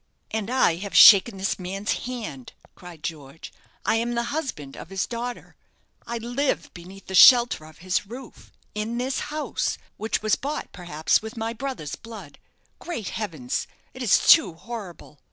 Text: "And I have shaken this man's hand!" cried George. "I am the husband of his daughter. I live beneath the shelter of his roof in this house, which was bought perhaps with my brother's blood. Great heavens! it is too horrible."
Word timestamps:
"And 0.31 0.49
I 0.49 0.77
have 0.77 0.95
shaken 0.95 1.37
this 1.37 1.59
man's 1.59 1.91
hand!" 2.05 2.53
cried 2.73 3.03
George. 3.03 3.53
"I 3.85 3.97
am 3.97 4.15
the 4.15 4.23
husband 4.33 4.75
of 4.75 4.89
his 4.89 5.05
daughter. 5.05 5.55
I 6.07 6.17
live 6.17 6.73
beneath 6.73 7.05
the 7.05 7.13
shelter 7.13 7.65
of 7.65 7.77
his 7.85 8.07
roof 8.07 8.51
in 8.73 8.97
this 8.97 9.19
house, 9.29 9.77
which 9.97 10.23
was 10.23 10.35
bought 10.35 10.71
perhaps 10.71 11.21
with 11.21 11.37
my 11.37 11.53
brother's 11.53 11.95
blood. 11.95 12.39
Great 12.79 13.09
heavens! 13.09 13.67
it 13.93 14.01
is 14.01 14.25
too 14.27 14.53
horrible." 14.55 15.19